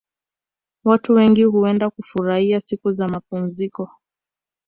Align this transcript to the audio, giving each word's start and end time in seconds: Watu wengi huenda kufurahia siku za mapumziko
Watu 0.83 1.13
wengi 1.13 1.43
huenda 1.43 1.89
kufurahia 1.89 2.61
siku 2.61 2.91
za 2.91 3.07
mapumziko 3.07 3.89